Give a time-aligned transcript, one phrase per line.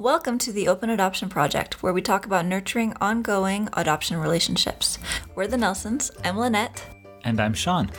[0.00, 4.98] Welcome to the Open Adoption Project, where we talk about nurturing ongoing adoption relationships.
[5.34, 6.10] We're the Nelsons.
[6.24, 6.82] I'm Lynette.
[7.24, 7.90] And I'm Sean.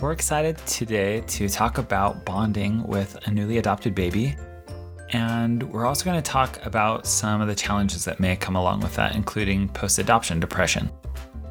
[0.00, 4.34] We're excited today to talk about bonding with a newly adopted baby.
[5.10, 8.80] And we're also going to talk about some of the challenges that may come along
[8.80, 10.90] with that, including post adoption depression.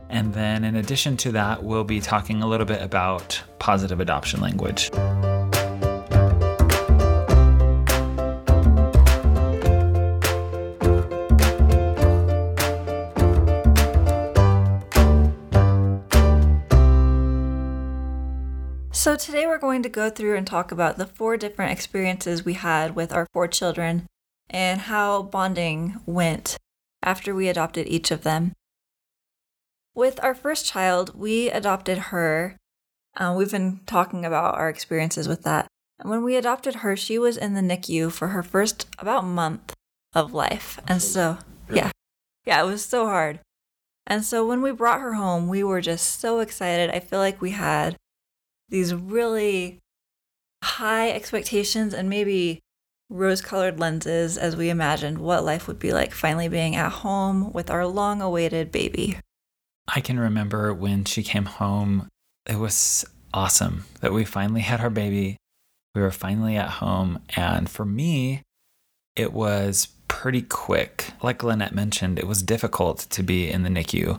[0.10, 4.42] And then, in addition to that, we'll be talking a little bit about positive adoption
[4.42, 4.92] language.
[19.16, 22.52] So, today we're going to go through and talk about the four different experiences we
[22.52, 24.08] had with our four children
[24.50, 26.58] and how bonding went
[27.02, 28.52] after we adopted each of them.
[29.94, 32.58] With our first child, we adopted her.
[33.16, 35.68] Uh, we've been talking about our experiences with that.
[35.98, 39.74] And when we adopted her, she was in the NICU for her first about month
[40.14, 40.78] of life.
[40.90, 41.38] And so,
[41.72, 41.92] yeah,
[42.44, 43.40] yeah, it was so hard.
[44.06, 46.90] And so when we brought her home, we were just so excited.
[46.90, 47.96] I feel like we had
[48.70, 49.80] these really
[50.64, 52.60] high expectations and maybe
[53.10, 57.54] rose colored lenses as we imagined what life would be like finally being at home
[57.54, 59.18] with our long awaited baby.
[59.88, 62.10] I can remember when she came home,
[62.48, 65.38] it was awesome that we finally had our baby.
[65.94, 67.20] We were finally at home.
[67.36, 68.42] And for me,
[69.16, 71.12] it was pretty quick.
[71.22, 74.18] Like Lynette mentioned, it was difficult to be in the NICU.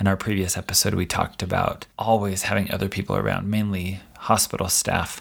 [0.00, 5.20] In our previous episode, we talked about always having other people around, mainly hospital staff.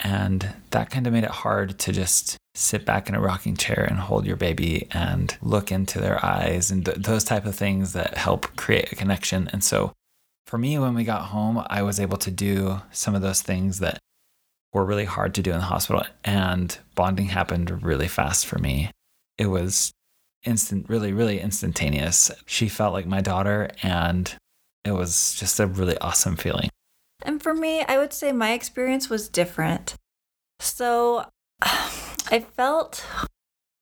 [0.00, 3.86] And that kind of made it hard to just sit back in a rocking chair
[3.88, 7.94] and hold your baby and look into their eyes and th- those type of things
[7.94, 9.48] that help create a connection.
[9.52, 9.92] And so
[10.46, 13.78] for me, when we got home, I was able to do some of those things
[13.78, 13.98] that
[14.74, 16.04] were really hard to do in the hospital.
[16.24, 18.90] And bonding happened really fast for me.
[19.38, 19.92] It was
[20.44, 22.30] instant, really, really instantaneous.
[22.46, 24.34] She felt like my daughter, and
[24.84, 26.70] it was just a really awesome feeling.
[27.22, 29.94] And for me, I would say my experience was different.
[30.60, 31.26] So
[31.62, 33.04] I felt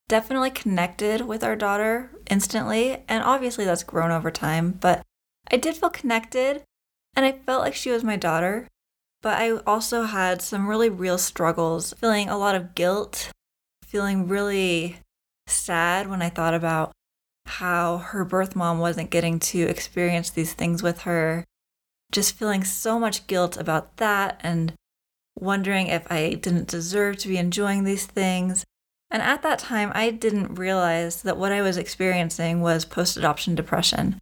[0.09, 3.05] definitely connected with our daughter instantly.
[3.09, 5.03] And obviously, that's grown over time, but
[5.51, 6.63] I did feel connected
[7.15, 8.69] and I felt like she was my daughter.
[9.23, 13.31] But I also had some really real struggles, feeling a lot of guilt,
[13.85, 14.99] feeling really
[15.47, 16.93] sad when I thought about
[17.47, 21.45] how her birth mom wasn't getting to experience these things with her.
[22.11, 24.75] Just feeling so much guilt about that and
[25.39, 28.65] wondering if I didn't deserve to be enjoying these things.
[29.11, 33.55] And at that time, I didn't realize that what I was experiencing was post adoption
[33.55, 34.19] depression,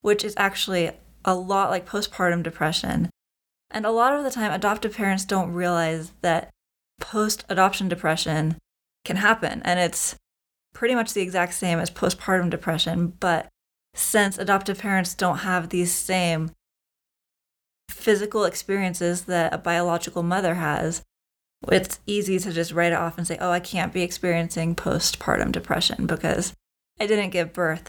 [0.00, 0.90] which is actually
[1.24, 3.10] a lot like postpartum depression.
[3.70, 6.50] And a lot of the time, adoptive parents don't realize that
[7.00, 8.56] post adoption depression
[9.04, 9.62] can happen.
[9.64, 10.16] And it's
[10.82, 13.46] pretty much the exact same as postpartum depression, but
[13.94, 16.50] since adoptive parents don't have these same
[17.88, 21.00] physical experiences that a biological mother has,
[21.70, 25.52] it's easy to just write it off and say, oh, I can't be experiencing postpartum
[25.52, 26.52] depression because
[26.98, 27.88] I didn't give birth.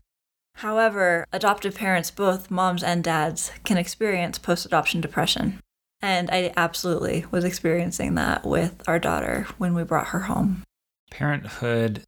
[0.58, 5.60] However, adoptive parents, both moms and dads, can experience post adoption depression.
[6.00, 10.62] And I absolutely was experiencing that with our daughter when we brought her home.
[11.10, 12.04] Parenthood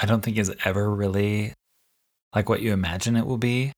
[0.00, 1.52] I don't think is ever really
[2.34, 3.72] like what you imagine it will be.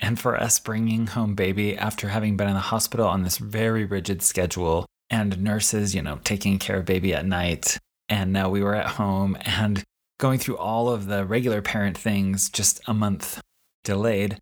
[0.00, 3.84] And for us bringing home baby after having been in the hospital on this very
[3.84, 7.78] rigid schedule and nurses, you know, taking care of baby at night.
[8.08, 9.82] And now we were at home and
[10.18, 13.40] going through all of the regular parent things just a month
[13.84, 14.38] delayed.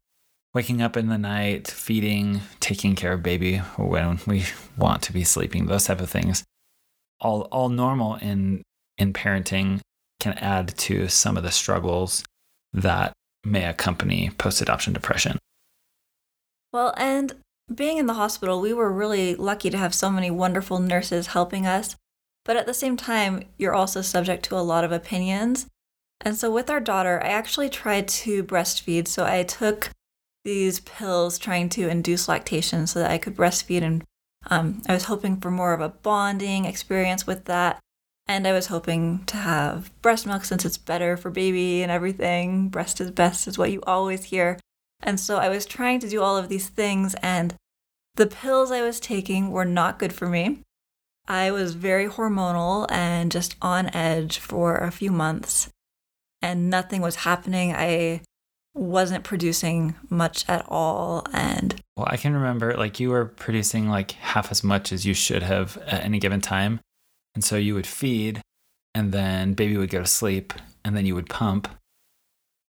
[0.52, 4.46] Waking up in the night, feeding, taking care of baby when we
[4.76, 6.42] want to be sleeping, those type of things.
[7.20, 8.62] All all normal in
[8.98, 9.80] in parenting
[10.20, 12.24] can add to some of the struggles
[12.72, 13.12] that
[13.44, 15.38] may accompany post adoption depression.
[16.72, 17.34] Well, and
[17.74, 21.66] being in the hospital, we were really lucky to have so many wonderful nurses helping
[21.66, 21.96] us.
[22.44, 25.66] But at the same time, you're also subject to a lot of opinions.
[26.20, 29.08] And so with our daughter, I actually tried to breastfeed.
[29.08, 29.90] So I took
[30.44, 33.82] these pills trying to induce lactation so that I could breastfeed.
[33.82, 34.04] And
[34.50, 37.78] um, I was hoping for more of a bonding experience with that.
[38.30, 42.68] And I was hoping to have breast milk since it's better for baby and everything.
[42.68, 44.56] Breast is best is what you always hear.
[45.02, 47.56] And so I was trying to do all of these things, and
[48.14, 50.60] the pills I was taking were not good for me.
[51.26, 55.68] I was very hormonal and just on edge for a few months,
[56.40, 57.74] and nothing was happening.
[57.74, 58.20] I
[58.74, 61.26] wasn't producing much at all.
[61.32, 65.14] And well, I can remember like you were producing like half as much as you
[65.14, 66.78] should have at any given time.
[67.34, 68.42] And so you would feed,
[68.94, 70.52] and then baby would go to sleep,
[70.84, 71.68] and then you would pump,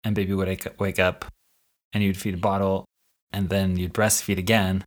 [0.04, 0.48] and baby would
[0.78, 1.24] wake- up,
[1.92, 2.84] and you'd feed a bottle,
[3.32, 4.84] and then you'd breastfeed again,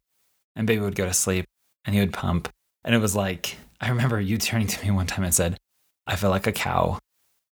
[0.55, 1.45] and baby would go to sleep,
[1.85, 2.49] and you would pump.
[2.83, 5.57] And it was like, I remember you turning to me one time and said,
[6.05, 6.99] I feel like a cow.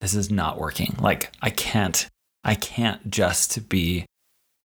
[0.00, 0.96] This is not working.
[0.98, 2.08] Like, I can't,
[2.42, 4.06] I can't just be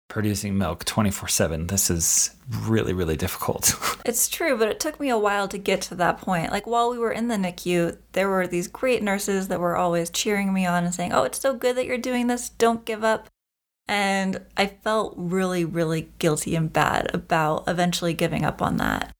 [0.07, 1.67] producing milk 24 7.
[1.67, 3.73] This is really, really difficult.
[4.05, 6.51] It's true, but it took me a while to get to that point.
[6.51, 10.11] Like while we were in the NICU, there were these great nurses that were always
[10.11, 12.49] cheering me on and saying, Oh, it's so good that you're doing this.
[12.49, 13.29] Don't give up.
[13.87, 19.11] And I felt really, really guilty and bad about eventually giving up on that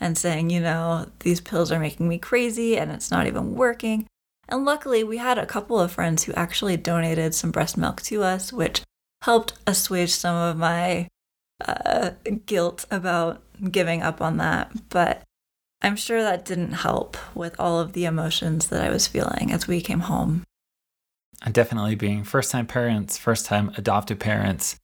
[0.00, 4.06] and saying, you know, these pills are making me crazy and it's not even working.
[4.48, 8.22] And luckily, we had a couple of friends who actually donated some breast milk to
[8.22, 8.82] us, which
[9.22, 11.08] helped assuage some of my
[11.64, 12.10] uh,
[12.46, 13.40] guilt about
[13.70, 14.72] giving up on that.
[14.88, 15.22] But
[15.80, 19.66] I'm sure that didn't help with all of the emotions that I was feeling as
[19.66, 20.42] we came home.
[21.44, 24.76] And definitely being first time parents, first time adoptive parents,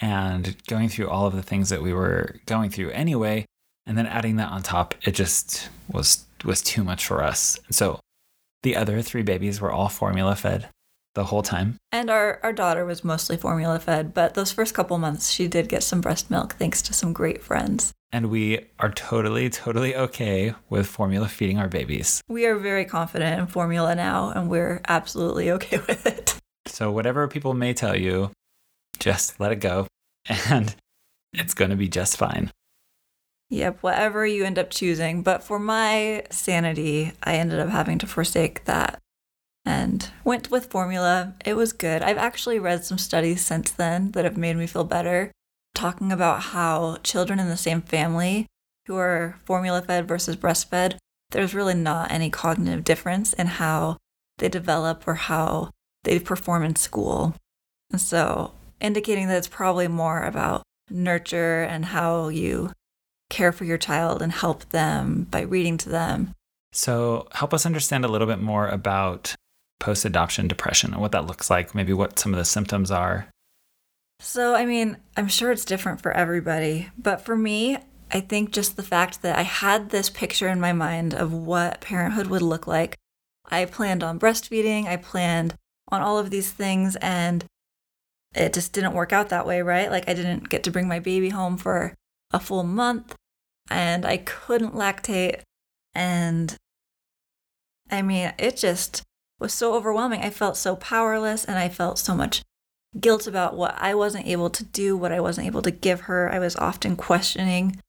[0.00, 3.46] and going through all of the things that we were going through anyway,
[3.86, 7.58] and then adding that on top, it just was was too much for us.
[7.66, 8.00] And So
[8.62, 10.68] the other three babies were all formula fed
[11.14, 11.76] the whole time.
[11.92, 15.68] And our, our daughter was mostly formula fed, but those first couple months she did
[15.68, 17.92] get some breast milk thanks to some great friends.
[18.12, 22.22] And we are totally, totally okay with formula feeding our babies.
[22.28, 26.36] We are very confident in formula now, and we're absolutely okay with it.
[26.66, 28.30] So, whatever people may tell you,
[29.00, 29.88] just let it go,
[30.48, 30.74] and
[31.32, 32.52] it's going to be just fine.
[33.50, 35.22] Yep, whatever you end up choosing.
[35.22, 39.00] But for my sanity, I ended up having to forsake that
[39.64, 41.34] and went with formula.
[41.44, 42.02] It was good.
[42.02, 45.32] I've actually read some studies since then that have made me feel better,
[45.74, 48.46] talking about how children in the same family
[48.86, 50.96] who are formula fed versus breastfed,
[51.30, 53.96] there's really not any cognitive difference in how
[54.38, 55.70] they develop or how
[56.04, 57.34] they perform in school.
[57.90, 62.72] And so, indicating that it's probably more about nurture and how you
[63.30, 66.34] care for your child and help them by reading to them.
[66.72, 69.34] So, help us understand a little bit more about
[69.80, 73.28] post adoption depression and what that looks like, maybe what some of the symptoms are.
[74.20, 77.78] So, I mean, I'm sure it's different for everybody, but for me,
[78.10, 81.80] I think just the fact that I had this picture in my mind of what
[81.80, 82.96] parenthood would look like.
[83.50, 85.54] I planned on breastfeeding, I planned
[85.90, 87.44] on all of these things, and
[88.34, 89.90] it just didn't work out that way, right?
[89.90, 91.94] Like, I didn't get to bring my baby home for
[92.32, 93.14] a full month,
[93.68, 95.42] and I couldn't lactate.
[95.94, 96.56] And
[97.90, 99.02] I mean, it just
[99.38, 100.22] was so overwhelming.
[100.22, 102.42] I felt so powerless and I felt so much
[102.98, 106.30] guilt about what I wasn't able to do, what I wasn't able to give her.
[106.30, 107.80] I was often questioning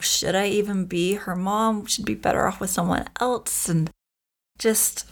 [0.00, 1.86] should I even be her mom?
[1.86, 3.90] Should be better off with someone else and
[4.58, 5.06] just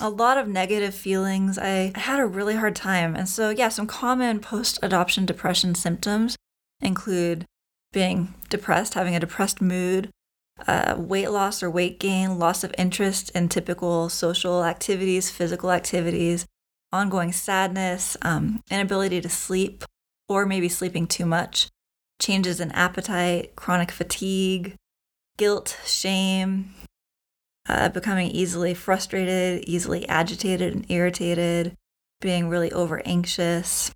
[0.00, 1.58] a lot of negative feelings.
[1.58, 3.14] I, had a really hard time.
[3.14, 6.36] And so, yeah, some common post adoption depression symptoms
[6.80, 7.44] include
[7.92, 10.10] being depressed, having a depressed mood,
[10.66, 16.46] uh, weight loss or weight gain, loss of interest in typical social activities, physical activities,
[16.92, 19.84] ongoing sadness, um, inability to sleep,
[20.28, 21.68] or maybe sleeping too much,
[22.20, 24.74] changes in appetite, chronic fatigue,
[25.36, 26.74] guilt, shame,
[27.68, 31.74] uh, becoming easily frustrated, easily agitated and irritated,
[32.20, 33.92] being really over anxious.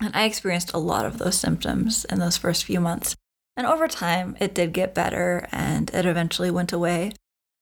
[0.00, 3.16] And I experienced a lot of those symptoms in those first few months.
[3.58, 7.10] And over time, it did get better and it eventually went away.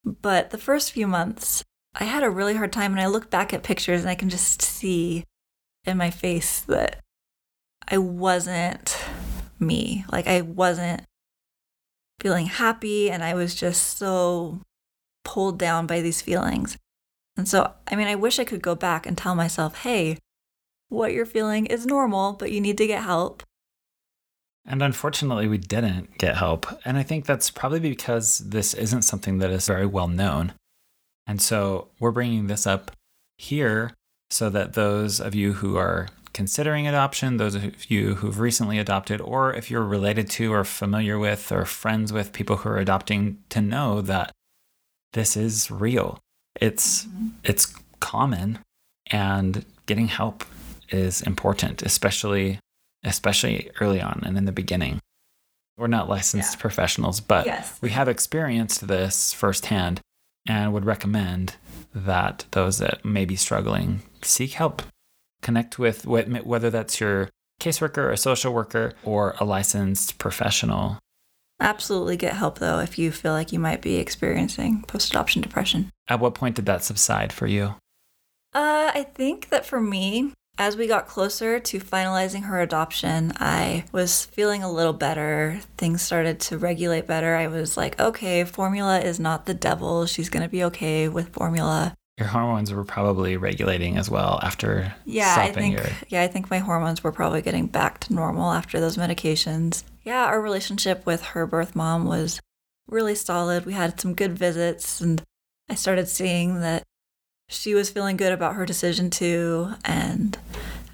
[0.05, 1.63] But the first few months,
[1.95, 2.91] I had a really hard time.
[2.91, 5.23] And I look back at pictures and I can just see
[5.85, 6.99] in my face that
[7.87, 8.95] I wasn't
[9.59, 10.05] me.
[10.11, 11.01] Like, I wasn't
[12.19, 13.09] feeling happy.
[13.09, 14.61] And I was just so
[15.23, 16.77] pulled down by these feelings.
[17.35, 20.19] And so, I mean, I wish I could go back and tell myself, hey,
[20.89, 23.41] what you're feeling is normal, but you need to get help.
[24.67, 26.67] And unfortunately, we didn't get help.
[26.83, 30.53] And I think that's probably because this isn't something that is very well known.
[31.25, 32.91] And so we're bringing this up
[33.37, 33.93] here
[34.29, 39.21] so that those of you who are considering adoption, those of you who've recently adopted,
[39.21, 43.37] or if you're related to or familiar with or friends with people who are adopting,
[43.49, 44.31] to know that
[45.13, 46.19] this is real.
[46.59, 47.27] It's mm-hmm.
[47.43, 48.59] it's common
[49.09, 50.43] and getting help
[50.89, 52.59] is important, especially
[53.03, 54.99] especially early on and in the beginning.
[55.77, 56.61] We're not licensed yeah.
[56.61, 57.77] professionals, but yes.
[57.81, 60.01] we have experienced this firsthand
[60.47, 61.55] and would recommend
[61.93, 64.81] that those that may be struggling seek help.
[65.41, 67.29] Connect with whether that's your
[67.61, 70.97] caseworker, a social worker, or a licensed professional.
[71.59, 75.91] Absolutely get help though if you feel like you might be experiencing post adoption depression.
[76.07, 77.75] At what point did that subside for you?
[78.53, 83.85] Uh, I think that for me, as we got closer to finalizing her adoption, I
[83.91, 85.59] was feeling a little better.
[85.77, 87.35] Things started to regulate better.
[87.35, 90.05] I was like, okay, formula is not the devil.
[90.05, 91.93] She's going to be okay with formula.
[92.17, 95.85] Your hormones were probably regulating as well after Yeah, I stopping think your.
[96.07, 99.83] yeah, I think my hormones were probably getting back to normal after those medications.
[100.03, 102.41] Yeah, our relationship with her birth mom was
[102.87, 103.67] really solid.
[103.67, 105.21] We had some good visits and
[105.69, 106.81] I started seeing that
[107.49, 110.37] she was feeling good about her decision too and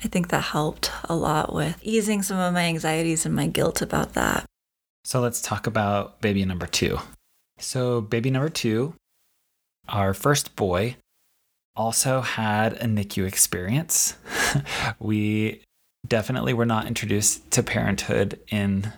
[0.03, 3.81] I think that helped a lot with easing some of my anxieties and my guilt
[3.81, 4.45] about that.
[5.05, 7.00] So let's talk about baby number two.
[7.57, 8.95] So, baby number two,
[9.88, 10.98] our first boy,
[11.75, 14.15] also had a NICU experience.
[15.00, 15.62] we
[16.07, 18.91] definitely were not introduced to parenthood in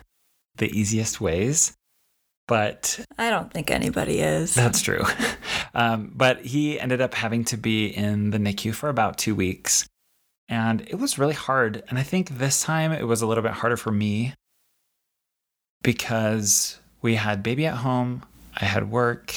[0.56, 1.72] the easiest ways,
[2.48, 4.54] but I don't think anybody is.
[4.54, 5.04] that's true.
[5.74, 9.86] Um, but he ended up having to be in the NICU for about two weeks.
[10.48, 11.82] And it was really hard.
[11.90, 14.32] And I think this time it was a little bit harder for me
[15.82, 18.24] because we had baby at home,
[18.58, 19.34] I had work,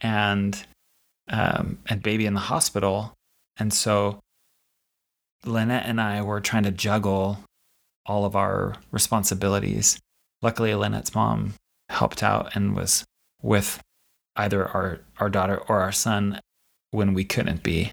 [0.00, 0.64] and
[1.28, 3.12] um, and baby in the hospital.
[3.58, 4.20] And so
[5.44, 7.40] Lynette and I were trying to juggle
[8.06, 9.98] all of our responsibilities.
[10.40, 11.54] Luckily, Lynette's mom
[11.88, 13.04] helped out and was
[13.42, 13.80] with
[14.36, 16.40] either our, our daughter or our son
[16.90, 17.92] when we couldn't be.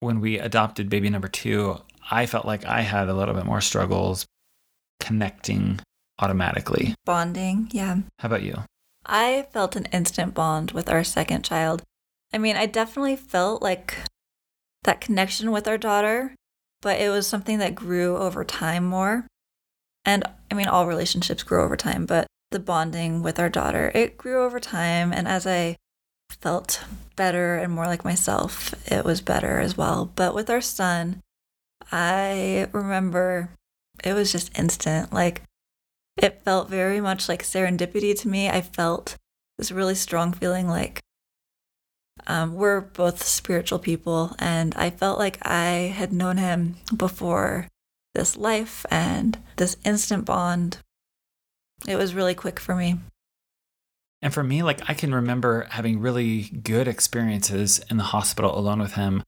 [0.00, 1.78] When we adopted baby number two,
[2.10, 4.26] I felt like I had a little bit more struggles
[5.00, 5.80] connecting
[6.18, 6.94] automatically.
[7.04, 7.98] Bonding, yeah.
[8.18, 8.64] How about you?
[9.06, 11.82] I felt an instant bond with our second child.
[12.32, 13.98] I mean, I definitely felt like
[14.84, 16.34] that connection with our daughter,
[16.80, 19.26] but it was something that grew over time more.
[20.04, 24.16] And I mean, all relationships grow over time, but the bonding with our daughter, it
[24.16, 25.12] grew over time.
[25.12, 25.76] And as I
[26.30, 26.84] felt
[27.16, 30.10] better and more like myself, it was better as well.
[30.14, 31.20] But with our son,
[31.90, 33.50] I remember
[34.04, 35.12] it was just instant.
[35.12, 35.42] Like,
[36.16, 38.48] it felt very much like serendipity to me.
[38.48, 39.16] I felt
[39.58, 41.00] this really strong feeling like
[42.26, 47.68] um, we're both spiritual people, and I felt like I had known him before
[48.14, 50.78] this life and this instant bond.
[51.86, 52.98] It was really quick for me.
[54.20, 58.78] And for me, like I can remember having really good experiences in the hospital alone
[58.78, 59.22] with him.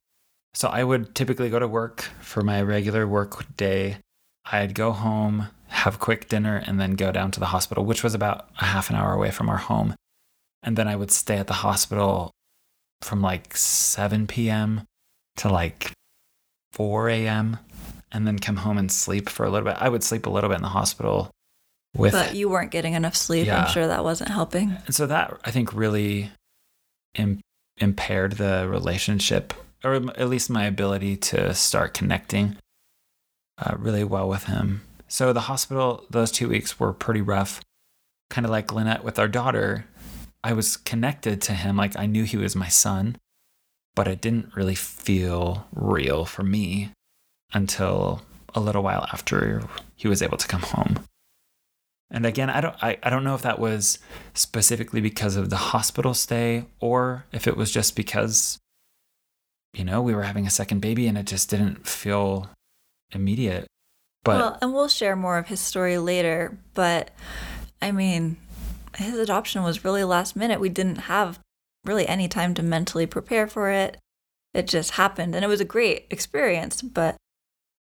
[0.55, 3.99] So I would typically go to work for my regular work day.
[4.45, 8.15] I'd go home, have quick dinner, and then go down to the hospital, which was
[8.15, 9.97] about a half an hour away from our home.
[10.63, 12.31] And then I would stay at the hospital
[13.03, 14.83] from like 7 p.m.
[15.39, 15.91] to like
[16.73, 17.59] 4 a.m.
[18.13, 19.77] and then come home and sleep for a little bit.
[19.81, 21.34] I would sleep a little bit in the hospital
[21.95, 23.47] with But you weren't getting enough sleep.
[23.47, 23.65] Yeah.
[23.65, 24.77] I'm sure that wasn't helping.
[24.87, 26.31] and so that I think really
[27.15, 27.41] Im-
[27.79, 32.57] impaired the relationship, or at least my ability to start connecting
[33.59, 34.83] uh, really well with him.
[35.09, 37.61] So the hospital, those two weeks were pretty rough.
[38.31, 39.85] Kind of like Lynette with our daughter,
[40.43, 43.17] I was connected to him, like I knew he was my son,
[43.95, 46.91] but it didn't really feel real for me
[47.53, 48.23] until
[48.55, 49.63] a little while after
[49.95, 51.05] he was able to come home.
[52.15, 53.99] And again, I don't I, I don't know if that was
[54.35, 58.59] specifically because of the hospital stay or if it was just because
[59.75, 62.49] you know, we were having a second baby and it just didn't feel
[63.13, 63.67] immediate.
[64.23, 66.57] But well, and we'll share more of his story later.
[66.75, 67.11] But
[67.83, 68.37] I mean,
[68.97, 70.61] his adoption was really last minute.
[70.61, 71.41] We didn't have
[71.85, 73.99] really any time to mentally prepare for it.
[74.55, 76.81] It just happened, and it was a great experience.
[76.81, 77.17] But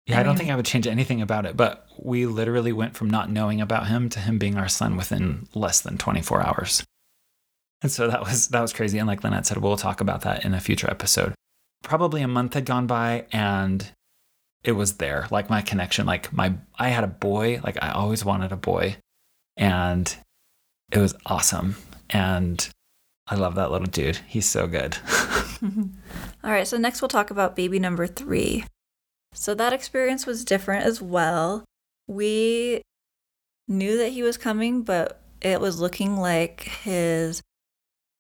[0.10, 2.96] yeah, I I don't think I would change anything about it, but we literally went
[2.96, 6.84] from not knowing about him to him being our son within less than 24 hours.
[7.82, 10.44] And so that was that was crazy and like Lynette said we'll talk about that
[10.44, 11.34] in a future episode.
[11.84, 13.90] Probably a month had gone by and
[14.64, 15.28] it was there.
[15.32, 18.98] Like my connection like my I had a boy, like I always wanted a boy
[19.56, 20.14] and
[20.92, 21.76] it was awesome
[22.10, 22.68] and
[23.28, 24.18] I love that little dude.
[24.28, 24.98] He's so good.
[25.64, 28.66] all right, so next we'll talk about baby number three.
[29.34, 31.64] So that experience was different as well.
[32.08, 32.82] We
[33.68, 37.42] knew that he was coming, but it was looking like his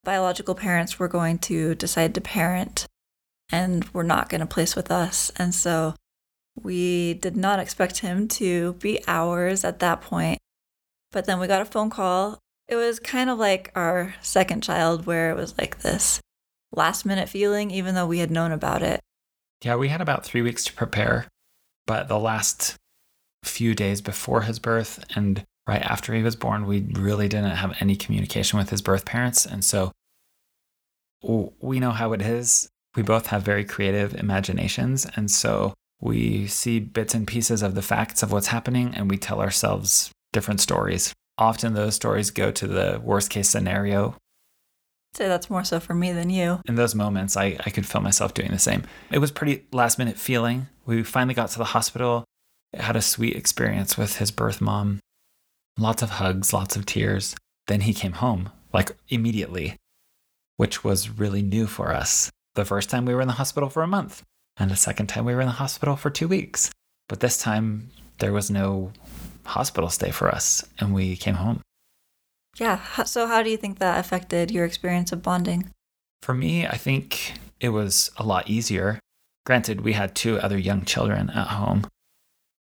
[0.03, 2.85] biological parents were going to decide to parent
[3.51, 5.31] and were not going to place with us.
[5.37, 5.95] And so
[6.61, 10.39] we did not expect him to be ours at that point.
[11.11, 12.39] But then we got a phone call.
[12.67, 16.21] It was kind of like our second child, where it was like this
[16.71, 18.99] last minute feeling, even though we had known about it.
[19.63, 21.27] Yeah, we had about three weeks to prepare,
[21.85, 22.75] but the last
[23.43, 27.75] few days before his birth and right after he was born, we really didn't have
[27.79, 29.45] any communication with his birth parents.
[29.45, 29.91] And so
[31.21, 35.05] we know how it is We both have very creative imaginations.
[35.15, 39.17] And so we see bits and pieces of the facts of what's happening and we
[39.17, 41.13] tell ourselves different stories.
[41.37, 44.17] Often those stories go to the worst case scenario.
[45.13, 46.61] Say that's more so for me than you.
[46.67, 48.83] In those moments, I, I could feel myself doing the same.
[49.11, 50.67] It was pretty last minute feeling.
[50.85, 52.23] We finally got to the hospital,
[52.73, 54.99] had a sweet experience with his birth mom.
[55.77, 57.35] Lots of hugs, lots of tears.
[57.67, 59.75] Then he came home, like immediately,
[60.57, 62.29] which was really new for us.
[62.55, 64.23] The first time we were in the hospital for a month,
[64.57, 66.71] and the second time we were in the hospital for two weeks.
[67.07, 67.89] But this time
[68.19, 68.91] there was no
[69.45, 71.61] hospital stay for us, and we came home.
[72.59, 72.81] Yeah.
[73.03, 75.69] So, how do you think that affected your experience of bonding?
[76.21, 78.99] For me, I think it was a lot easier.
[79.45, 81.87] Granted, we had two other young children at home.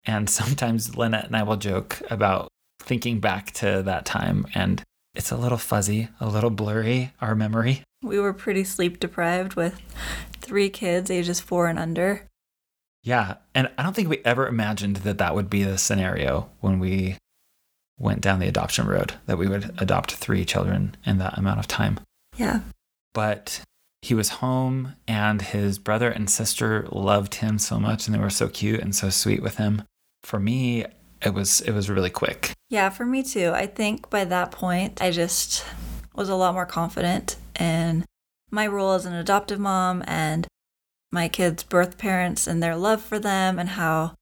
[0.05, 2.49] And sometimes Lynette and I will joke about
[2.79, 4.83] thinking back to that time, and
[5.15, 7.83] it's a little fuzzy, a little blurry, our memory.
[8.03, 9.81] We were pretty sleep deprived with
[10.41, 12.27] three kids, ages four and under.
[13.01, 13.35] Yeah.
[13.53, 17.17] And I don't think we ever imagined that that would be the scenario when we
[17.97, 21.67] went down the adoption road, that we would adopt three children in that amount of
[21.67, 21.99] time.
[22.37, 22.61] Yeah.
[23.13, 23.61] But
[24.01, 28.29] he was home and his brother and sister loved him so much and they were
[28.29, 29.83] so cute and so sweet with him.
[30.23, 30.85] For me,
[31.21, 32.51] it was it was really quick.
[32.69, 33.51] Yeah, for me too.
[33.53, 35.65] I think by that point I just
[36.13, 38.05] was a lot more confident in
[38.51, 40.47] my role as an adoptive mom and
[41.11, 44.13] my kids' birth parents and their love for them and how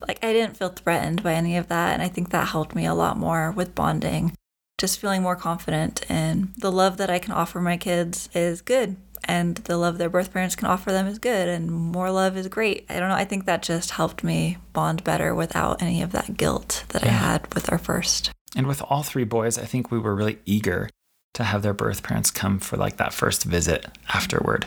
[0.00, 2.86] like I didn't feel threatened by any of that and I think that helped me
[2.86, 4.32] a lot more with bonding.
[4.78, 8.96] Just feeling more confident in the love that I can offer my kids is good
[9.24, 12.48] and the love their birth parents can offer them is good and more love is
[12.48, 12.84] great.
[12.88, 16.36] I don't know, I think that just helped me bond better without any of that
[16.36, 17.08] guilt that yeah.
[17.08, 18.30] I had with our first.
[18.54, 20.88] And with all three boys, I think we were really eager
[21.34, 24.66] to have their birth parents come for like that first visit afterward.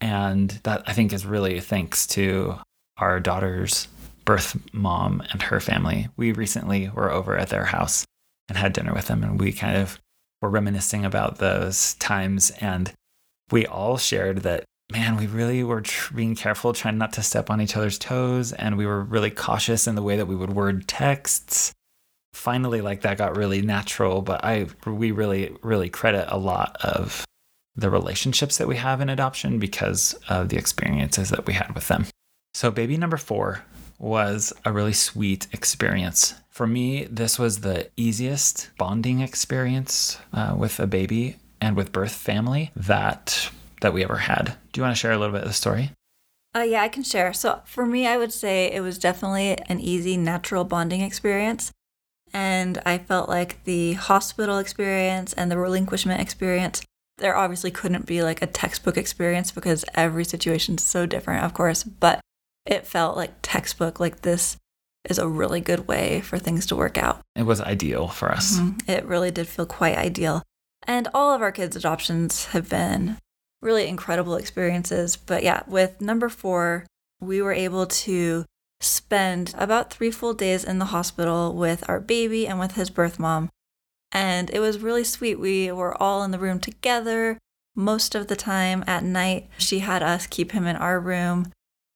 [0.00, 2.56] And that I think is really thanks to
[2.96, 3.86] our daughter's
[4.24, 6.08] birth mom and her family.
[6.16, 8.04] We recently were over at their house
[8.48, 10.00] and had dinner with them, and we kind of
[10.40, 12.50] were reminiscing about those times.
[12.60, 12.92] And
[13.50, 17.50] we all shared that, man, we really were tr- being careful, trying not to step
[17.50, 18.52] on each other's toes.
[18.52, 21.72] And we were really cautious in the way that we would word texts
[22.32, 27.24] finally like that got really natural but i we really really credit a lot of
[27.76, 31.88] the relationships that we have in adoption because of the experiences that we had with
[31.88, 32.06] them
[32.54, 33.62] so baby number 4
[34.02, 40.78] was a really sweet experience for me this was the easiest bonding experience uh, with
[40.80, 45.00] a baby and with birth family that that we ever had do you want to
[45.00, 45.92] share a little bit of the story
[46.54, 47.32] uh, yeah, I can share.
[47.32, 51.72] So for me, I would say it was definitely an easy, natural bonding experience.
[52.32, 56.82] And I felt like the hospital experience and the relinquishment experience,
[57.18, 61.54] there obviously couldn't be like a textbook experience because every situation is so different, of
[61.54, 62.20] course, but
[62.66, 64.56] it felt like textbook, like this
[65.08, 67.20] is a really good way for things to work out.
[67.34, 68.58] It was ideal for us.
[68.58, 68.90] Mm-hmm.
[68.90, 70.42] It really did feel quite ideal.
[70.84, 73.18] And all of our kids' adoptions have been
[73.60, 75.16] really incredible experiences.
[75.16, 76.86] But yeah, with number four,
[77.20, 78.44] we were able to
[78.80, 83.18] spend about three full days in the hospital with our baby and with his birth
[83.18, 83.48] mom.
[84.10, 85.38] And it was really sweet.
[85.38, 87.38] We were all in the room together
[87.74, 89.48] most of the time at night.
[89.56, 91.50] She had us keep him in our room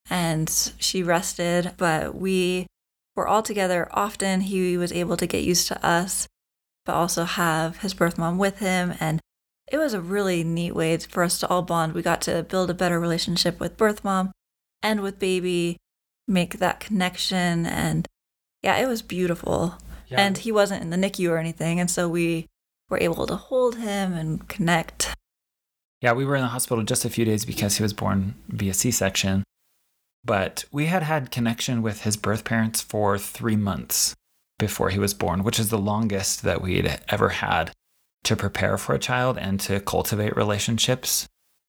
[0.09, 2.67] and she rested, but we
[3.15, 4.43] were all together often.
[4.43, 6.29] He was able to get used to us,
[6.85, 8.95] but also have his birth mom with him.
[9.01, 9.21] And
[9.71, 11.95] it was a really neat way for us to all bond.
[11.95, 14.33] We got to build a better relationship with birth mom
[14.83, 15.79] and with baby
[16.29, 17.67] make that connection.
[17.67, 18.07] And
[18.63, 19.75] yeah, it was beautiful.
[20.09, 20.21] Yeah.
[20.21, 21.81] And he wasn't in the NICU or anything.
[21.81, 22.47] And so we
[22.89, 25.15] were able to hold him and connect.
[26.01, 28.75] Yeah, we were in the hospital just a few days because he was born via
[28.75, 29.43] C section.
[30.27, 34.15] But we had had connection with his birth parents for three months
[34.59, 37.71] before he was born, which is the longest that we'd ever had
[38.25, 41.29] to prepare for a child and to cultivate relationships.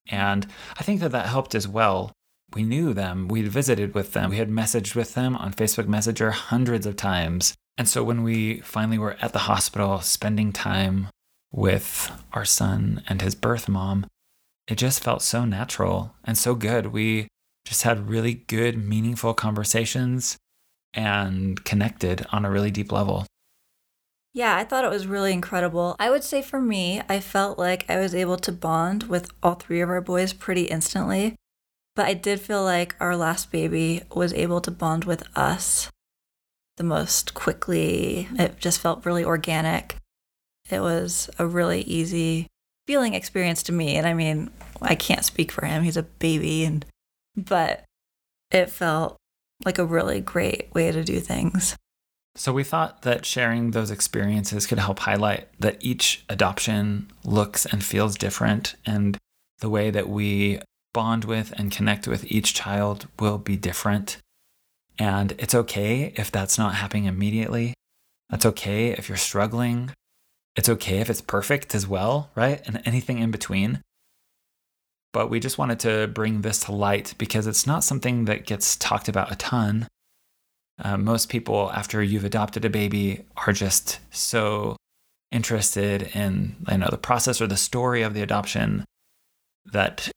[0.09, 2.11] And I think that that helped as well
[2.53, 6.31] we knew them, we'd visited with them, we had messaged with them on Facebook Messenger
[6.31, 7.53] hundreds of times.
[7.77, 11.09] And so when we finally were at the hospital spending time
[11.51, 14.07] with our son and his birth mom,
[14.67, 16.87] it just felt so natural and so good.
[16.87, 17.27] We
[17.67, 20.37] just had really good, meaningful conversations
[20.93, 23.25] and connected on a really deep level.
[24.33, 25.95] Yeah, I thought it was really incredible.
[25.99, 29.55] I would say for me, I felt like I was able to bond with all
[29.55, 31.35] three of our boys pretty instantly.
[31.93, 35.89] But I did feel like our last baby was able to bond with us
[36.77, 38.29] the most quickly.
[38.37, 39.97] It just felt really organic.
[40.69, 42.47] It was a really easy
[42.85, 43.95] feeling experience to me.
[43.97, 44.51] And I mean,
[44.81, 45.83] I can't speak for him.
[45.83, 46.85] He's a baby and
[47.37, 47.85] but
[48.51, 49.15] it felt
[49.63, 51.77] like a really great way to do things.
[52.35, 57.83] So we thought that sharing those experiences could help highlight that each adoption looks and
[57.83, 59.17] feels different and
[59.59, 60.59] the way that we
[60.93, 64.17] bond with and connect with each child will be different.
[64.99, 67.73] And it's okay if that's not happening immediately.
[68.29, 69.91] That's okay if you're struggling.
[70.55, 72.61] It's okay if it's perfect as well, right?
[72.67, 73.81] And anything in between.
[75.13, 78.75] But we just wanted to bring this to light because it's not something that gets
[78.75, 79.87] talked about a ton.
[80.79, 84.75] Uh, most people, after you've adopted a baby, are just so
[85.31, 88.85] interested in you know the process or the story of the adoption
[89.65, 90.09] that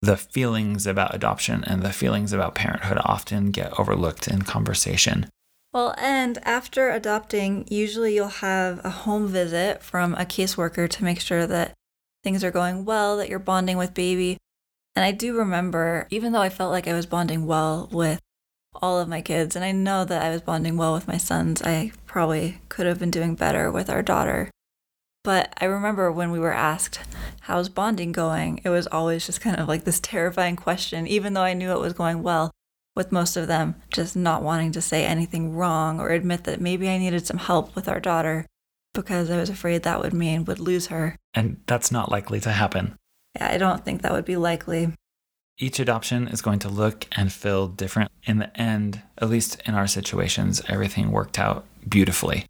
[0.00, 5.28] the feelings about adoption and the feelings about parenthood often get overlooked in conversation.
[5.72, 11.20] Well, and after adopting, usually you'll have a home visit from a caseworker to make
[11.20, 11.74] sure that
[12.22, 14.36] things are going well, that you're bonding with baby.
[14.96, 18.20] And I do remember, even though I felt like I was bonding well with
[18.74, 21.62] all of my kids, and I know that I was bonding well with my sons,
[21.62, 24.50] I probably could have been doing better with our daughter.
[25.24, 27.00] But I remember when we were asked,
[27.42, 28.60] How's bonding going?
[28.64, 31.80] It was always just kind of like this terrifying question, even though I knew it
[31.80, 32.50] was going well,
[32.94, 36.88] with most of them just not wanting to say anything wrong or admit that maybe
[36.88, 38.46] I needed some help with our daughter
[39.02, 41.16] because I was afraid that would mean would lose her.
[41.32, 42.96] And that's not likely to happen.
[43.36, 44.92] Yeah, I don't think that would be likely.
[45.56, 48.10] Each adoption is going to look and feel different.
[48.24, 52.46] In the end, at least in our situations, everything worked out beautifully.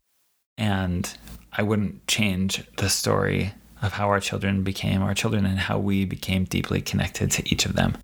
[0.57, 1.13] And
[1.53, 6.07] I wouldn't change the story of how our children became our children and how we
[6.07, 7.99] became deeply connected to each of them.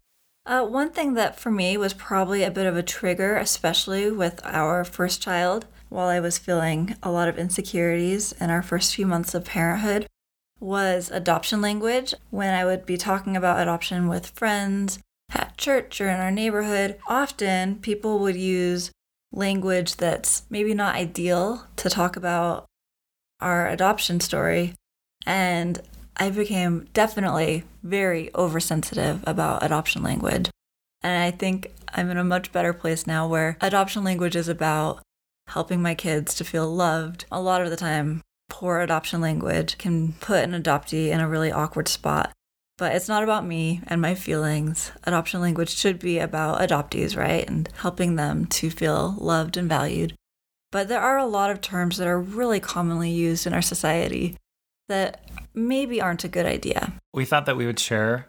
[0.45, 4.39] Uh, one thing that for me was probably a bit of a trigger, especially with
[4.45, 9.07] our first child, while I was feeling a lot of insecurities in our first few
[9.07, 10.09] months of parenthood,
[10.59, 12.15] was adoption language.
[12.31, 14.99] When I would be talking about adoption with friends
[15.33, 18.91] at church or in our neighborhood, often people would use
[19.33, 22.67] language that's maybe not ideal to talk about
[23.41, 24.75] our adoption story.
[25.25, 25.81] And
[26.17, 30.51] I became definitely very oversensitive about adoption language.
[31.03, 35.01] And I think I'm in a much better place now where adoption language is about
[35.49, 37.25] helping my kids to feel loved.
[37.31, 41.53] A lot of the time, poor adoption language can put an adoptee in a really
[41.53, 42.33] awkward spot.
[42.77, 44.91] But it's not about me and my feelings.
[45.05, 47.49] Adoption language should be about adoptees, right?
[47.49, 50.15] And helping them to feel loved and valued.
[50.73, 54.37] But there are a lot of terms that are really commonly used in our society
[54.89, 56.93] that maybe aren't a good idea.
[57.13, 58.29] We thought that we would share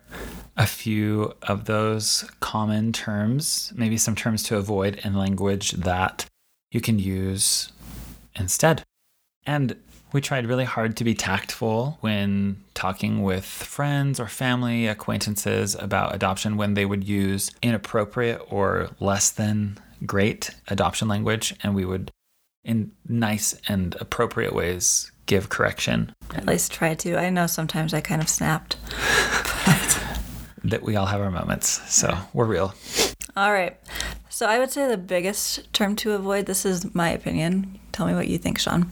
[0.56, 6.26] a few of those common terms, maybe some terms to avoid in language that
[6.76, 7.72] you can use
[8.36, 8.84] instead.
[9.46, 9.78] And
[10.12, 16.14] we tried really hard to be tactful when talking with friends or family acquaintances about
[16.14, 21.56] adoption when they would use inappropriate or less than great adoption language.
[21.64, 22.12] And we would
[22.66, 26.14] in nice and appropriate ways give correction.
[26.34, 27.18] At least try to.
[27.18, 28.76] I know sometimes I kind of snapped.
[30.66, 31.82] that we all have our moments.
[31.94, 32.74] So we're real.
[33.38, 33.78] All right.
[34.36, 37.80] So I would say the biggest term to avoid, this is my opinion.
[37.94, 38.92] Tell me what you think, Sean,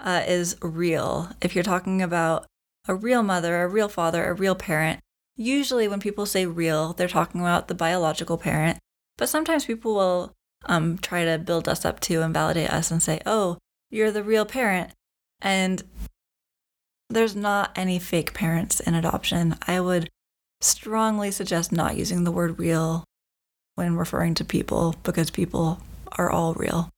[0.00, 1.30] uh, is real.
[1.40, 2.46] If you're talking about
[2.88, 4.98] a real mother, a real father, a real parent,
[5.36, 8.80] usually when people say real, they're talking about the biological parent.
[9.16, 10.32] But sometimes people will
[10.64, 13.58] um, try to build us up to and validate us and say, oh,
[13.90, 14.90] you're the real parent.
[15.40, 15.84] And
[17.08, 19.54] there's not any fake parents in adoption.
[19.68, 20.10] I would
[20.60, 23.04] strongly suggest not using the word real
[23.74, 25.80] when referring to people because people
[26.12, 26.90] are all real.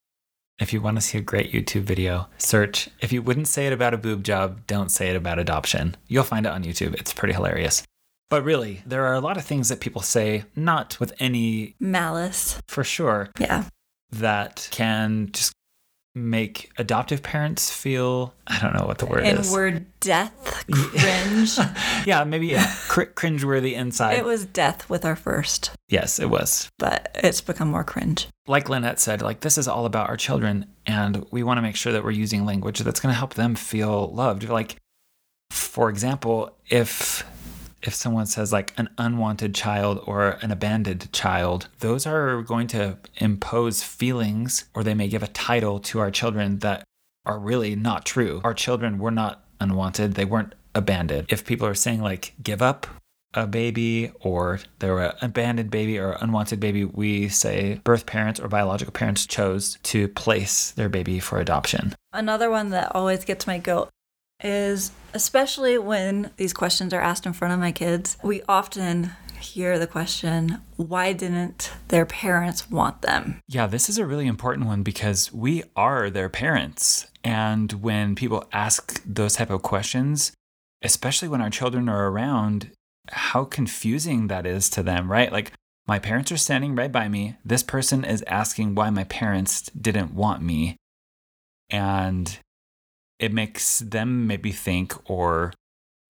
[0.58, 3.72] If you want to see a great YouTube video, search if you wouldn't say it
[3.72, 5.96] about a boob job, don't say it about adoption.
[6.08, 6.94] You'll find it on YouTube.
[6.94, 7.82] It's pretty hilarious.
[8.30, 12.60] But really, there are a lot of things that people say, not with any malice,
[12.66, 13.28] for sure.
[13.38, 13.64] Yeah.
[14.10, 15.52] That can just
[16.16, 19.52] make adoptive parents feel I don't know what the word is.
[19.52, 21.58] word death, cringe.
[22.06, 24.16] yeah, maybe yeah, cr- cringeworthy inside.
[24.16, 25.70] It was death with our first.
[25.88, 26.70] Yes, it was.
[26.78, 28.28] But it's become more cringe.
[28.46, 31.76] Like Lynette said, like this is all about our children and we want to make
[31.76, 34.48] sure that we're using language that's going to help them feel loved.
[34.48, 34.76] Like
[35.50, 37.24] for example, if
[37.86, 42.98] if someone says like an unwanted child or an abandoned child, those are going to
[43.16, 46.84] impose feelings or they may give a title to our children that
[47.24, 48.40] are really not true.
[48.44, 51.26] Our children were not unwanted, they weren't abandoned.
[51.30, 52.86] If people are saying like give up
[53.34, 58.40] a baby or they were an abandoned baby or unwanted baby, we say birth parents
[58.40, 61.94] or biological parents chose to place their baby for adoption.
[62.12, 63.90] Another one that always gets my goat
[64.46, 69.78] is especially when these questions are asked in front of my kids, we often hear
[69.78, 73.40] the question, why didn't their parents want them?
[73.48, 77.06] Yeah, this is a really important one because we are their parents.
[77.24, 80.32] And when people ask those type of questions,
[80.82, 82.70] especially when our children are around,
[83.10, 85.32] how confusing that is to them, right?
[85.32, 85.52] Like,
[85.86, 87.36] my parents are standing right by me.
[87.44, 90.76] This person is asking why my parents didn't want me.
[91.70, 92.38] And
[93.18, 95.52] it makes them maybe think or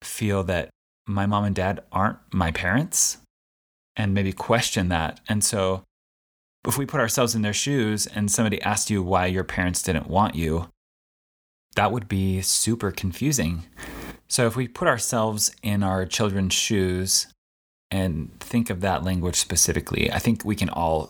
[0.01, 0.69] feel that
[1.07, 3.17] my mom and dad aren't my parents
[3.95, 5.19] and maybe question that.
[5.27, 5.83] And so,
[6.67, 10.09] if we put ourselves in their shoes and somebody asked you why your parents didn't
[10.09, 10.67] want you,
[11.75, 13.63] that would be super confusing.
[14.27, 17.27] So, if we put ourselves in our children's shoes
[17.89, 21.09] and think of that language specifically, I think we can all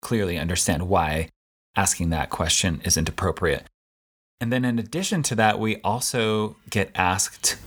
[0.00, 1.28] clearly understand why
[1.76, 3.64] asking that question isn't appropriate.
[4.40, 7.58] And then, in addition to that, we also get asked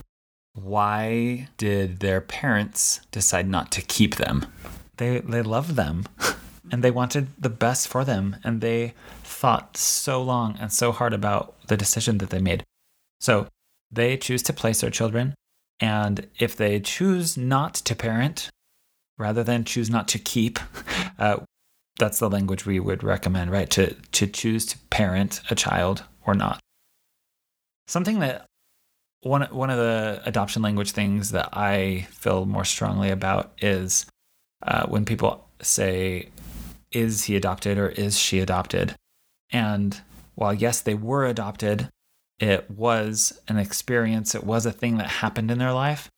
[0.54, 4.46] why did their parents decide not to keep them?
[4.98, 6.04] They, they love them
[6.70, 8.36] and they wanted the best for them.
[8.44, 12.64] And they thought so long and so hard about the decision that they made.
[13.20, 13.48] So
[13.90, 15.34] they choose to place their children.
[15.80, 18.50] And if they choose not to parent
[19.18, 20.58] rather than choose not to keep,
[21.18, 21.38] uh,
[21.98, 23.70] that's the language we would recommend, right?
[23.70, 26.60] To, to choose to parent a child or not.
[27.86, 28.46] Something that
[29.22, 34.06] one one of the adoption language things that I feel more strongly about is
[34.62, 36.28] uh, when people say,
[36.90, 38.94] "Is he adopted?" or "Is she adopted?"
[39.50, 40.00] And
[40.34, 41.88] while yes, they were adopted,
[42.38, 44.34] it was an experience.
[44.34, 46.08] It was a thing that happened in their life.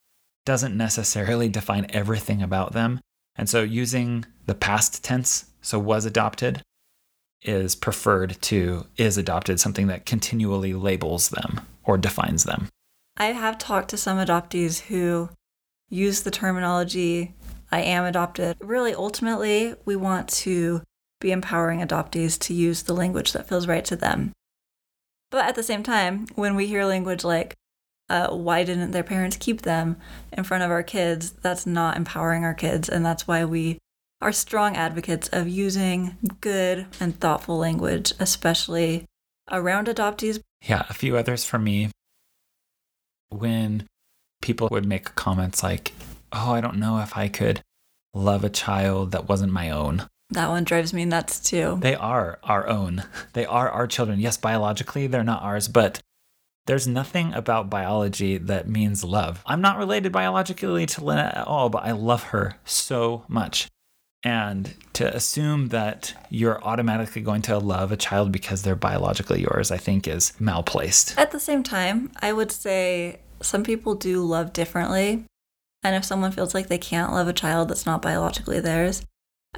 [0.47, 3.01] Doesn't necessarily define everything about them.
[3.37, 6.62] And so using the past tense, so was adopted,
[7.45, 12.69] is preferred to is adopted, something that continually labels them or defines them.
[13.17, 15.29] I have talked to some adoptees who
[15.89, 17.35] use the terminology
[17.71, 18.57] I am adopted.
[18.61, 20.83] Really, ultimately, we want to
[21.21, 24.33] be empowering adoptees to use the language that feels right to them.
[25.31, 27.55] But at the same time, when we hear language like,
[28.09, 29.97] uh, why didn't their parents keep them
[30.33, 32.89] in front of our kids, that's not empowering our kids.
[32.89, 33.79] And that's why we
[34.25, 39.05] are strong advocates of using good and thoughtful language, especially
[39.53, 40.41] around adoptees.
[40.67, 41.91] Yeah, a few others for me
[43.29, 43.87] when
[44.41, 45.93] people would make comments like,
[46.33, 47.61] oh, I don't know if I could
[48.15, 50.07] love a child that wasn't my own.
[50.31, 51.77] That one drives me nuts too.
[51.83, 53.05] They are our own.
[53.35, 54.21] They are our children.
[54.21, 56.01] Yes, biologically, they're not ours, but
[56.65, 59.43] there's nothing about biology that means love.
[59.45, 63.69] I'm not related biologically to Lena at all, but I love her so much.
[64.25, 69.71] And to assume that you're automatically going to love a child because they're biologically yours,
[69.71, 71.19] I think is malplaced.
[71.19, 75.25] At the same time, I would say some people do love differently.
[75.83, 79.03] And if someone feels like they can't love a child that's not biologically theirs,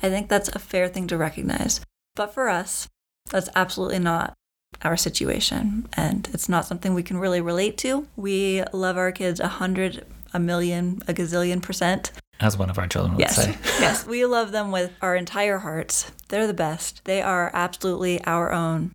[0.02, 1.80] I think that's a fair thing to recognize.
[2.16, 2.88] But for us,
[3.30, 4.34] that's absolutely not
[4.82, 5.88] our situation.
[5.96, 8.08] And it's not something we can really relate to.
[8.16, 12.10] We love our kids a hundred, a million, a gazillion percent.
[12.40, 13.36] As one of our children would yes.
[13.36, 13.56] say.
[13.80, 16.10] yes, we love them with our entire hearts.
[16.28, 17.04] They're the best.
[17.04, 18.92] They are absolutely our own.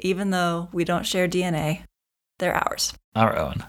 [0.00, 1.84] Even though we don't share DNA,
[2.38, 2.92] they're ours.
[3.14, 3.64] Our own.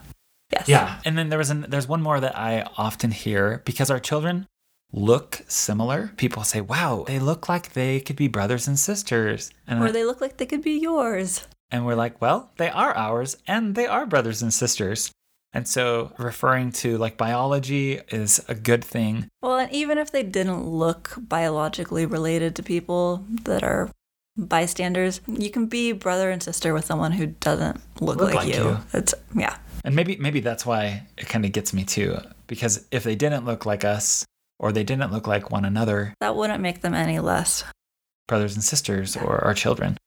[0.52, 0.68] Yes.
[0.68, 1.00] Yeah.
[1.04, 4.46] And then there was an, there's one more that I often hear because our children
[4.92, 6.12] look similar.
[6.16, 10.04] People say, "Wow, they look like they could be brothers and sisters." And or they
[10.04, 11.46] look like they could be yours.
[11.70, 15.10] And we're like, "Well, they are ours and they are brothers and sisters."
[15.54, 19.28] And so referring to like biology is a good thing.
[19.40, 23.88] Well, and even if they didn't look biologically related to people that are
[24.36, 28.54] bystanders, you can be brother and sister with someone who doesn't look, look like, like,
[28.54, 28.64] you.
[28.64, 28.78] you.
[28.92, 29.56] It's yeah.
[29.84, 33.44] And maybe maybe that's why it kind of gets me too because if they didn't
[33.44, 34.24] look like us
[34.58, 37.62] or they didn't look like one another, that wouldn't make them any less
[38.26, 39.98] brothers and sisters or our children.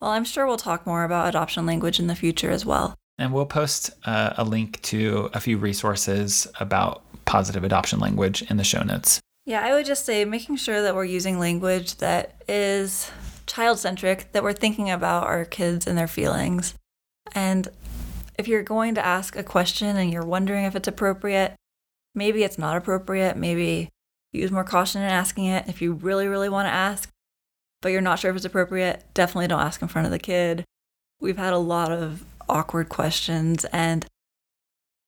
[0.00, 2.96] Well, I'm sure we'll talk more about adoption language in the future as well.
[3.18, 8.56] And we'll post uh, a link to a few resources about positive adoption language in
[8.56, 9.20] the show notes.
[9.44, 13.10] Yeah, I would just say making sure that we're using language that is
[13.46, 16.74] child centric, that we're thinking about our kids and their feelings.
[17.34, 17.68] And
[18.38, 21.54] if you're going to ask a question and you're wondering if it's appropriate,
[22.14, 23.36] maybe it's not appropriate.
[23.36, 23.88] Maybe
[24.32, 25.68] use more caution in asking it.
[25.68, 27.08] If you really, really want to ask,
[27.80, 30.64] but you're not sure if it's appropriate, definitely don't ask in front of the kid.
[31.20, 34.06] We've had a lot of awkward questions, and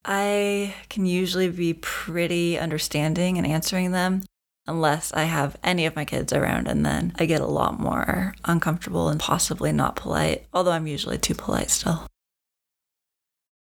[0.05, 4.23] I can usually be pretty understanding in answering them
[4.67, 8.35] unless I have any of my kids around, and then I get a lot more
[8.45, 12.05] uncomfortable and possibly not polite, although I'm usually too polite still.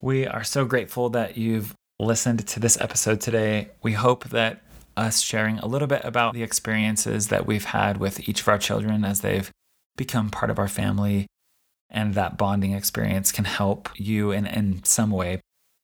[0.01, 3.69] We are so grateful that you've listened to this episode today.
[3.81, 4.61] We hope that
[4.95, 8.57] us sharing a little bit about the experiences that we've had with each of our
[8.57, 9.49] children as they've
[9.95, 11.27] become part of our family
[11.89, 15.41] and that bonding experience can help you in, in some way.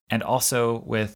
[0.10, 1.14] And also with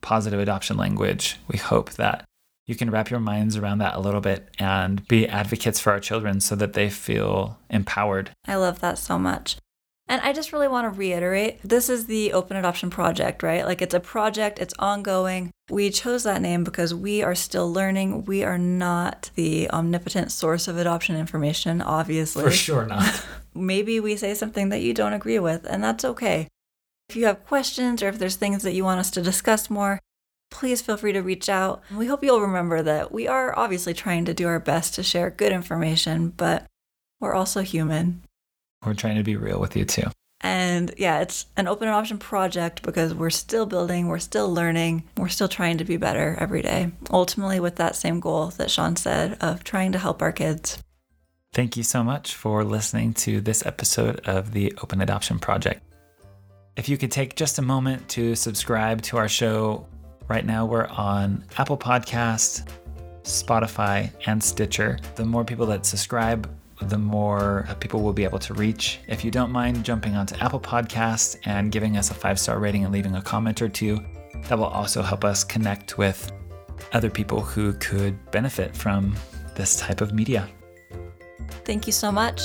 [0.00, 2.24] positive adoption language, we hope that
[2.66, 6.00] you can wrap your minds around that a little bit and be advocates for our
[6.00, 8.30] children so that they feel empowered.
[8.46, 9.56] I love that so much.
[10.08, 13.64] And I just really want to reiterate this is the Open Adoption Project, right?
[13.64, 15.50] Like it's a project, it's ongoing.
[15.68, 18.24] We chose that name because we are still learning.
[18.24, 22.44] We are not the omnipotent source of adoption information, obviously.
[22.44, 23.26] For sure not.
[23.54, 26.46] Maybe we say something that you don't agree with, and that's okay.
[27.08, 29.98] If you have questions or if there's things that you want us to discuss more,
[30.50, 31.82] please feel free to reach out.
[31.92, 35.30] We hope you'll remember that we are obviously trying to do our best to share
[35.30, 36.66] good information, but
[37.20, 38.22] we're also human.
[38.86, 40.08] We're trying to be real with you too.
[40.40, 45.28] And yeah, it's an open adoption project because we're still building, we're still learning, we're
[45.28, 46.92] still trying to be better every day.
[47.10, 50.78] Ultimately, with that same goal that Sean said of trying to help our kids.
[51.52, 55.82] Thank you so much for listening to this episode of the Open Adoption Project.
[56.76, 59.86] If you could take just a moment to subscribe to our show,
[60.28, 62.68] right now we're on Apple Podcast,
[63.22, 64.98] Spotify, and Stitcher.
[65.14, 66.48] The more people that subscribe,
[66.82, 69.00] the more uh, people will be able to reach.
[69.08, 72.84] If you don't mind jumping onto Apple Podcasts and giving us a five star rating
[72.84, 74.00] and leaving a comment or two,
[74.48, 76.32] that will also help us connect with
[76.92, 79.16] other people who could benefit from
[79.54, 80.48] this type of media.
[81.64, 82.40] Thank you so much.